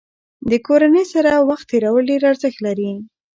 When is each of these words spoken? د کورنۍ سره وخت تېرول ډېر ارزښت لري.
د 0.49 0.51
کورنۍ 0.67 1.05
سره 1.13 1.31
وخت 1.49 1.65
تېرول 1.71 2.03
ډېر 2.09 2.21
ارزښت 2.31 2.59
لري. 2.67 2.91